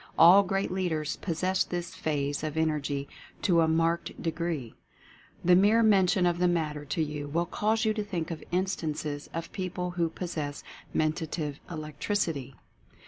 All 0.17 0.41
great 0.41 0.71
leaders 0.71 1.17
possess 1.17 1.63
this 1.63 1.93
phase 1.93 2.43
of 2.43 2.57
Energy 2.57 3.07
to 3.43 3.61
a 3.61 3.67
marked 3.67 4.19
de 4.19 4.31
gree. 4.31 4.73
The 5.45 5.55
mere 5.55 5.83
mention 5.83 6.25
of 6.25 6.39
the 6.39 6.47
matter 6.47 6.85
to 6.85 7.03
you 7.03 7.27
will 7.27 7.45
cause 7.45 7.85
you 7.85 7.93
to 7.93 8.03
think 8.03 8.31
of 8.31 8.43
instances 8.51 9.29
of 9.31 9.51
people 9.51 9.91
who 9.91 10.09
pos 10.09 10.31
sess 10.31 10.63
Mentative 10.91 11.59
"Electricity." 11.69 12.55